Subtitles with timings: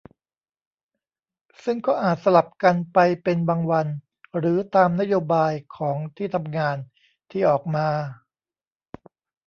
[1.63, 3.87] ซึ่งก็อาจสลับกันไปเป็นบางวัน
[4.37, 6.77] หรือตามนโยบายของที่ทำงาน
[7.31, 7.87] ที่ออกมา